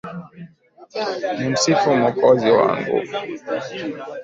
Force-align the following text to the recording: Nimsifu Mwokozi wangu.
Nimsifu 1.37 1.89
Mwokozi 1.97 2.49
wangu. 2.57 2.95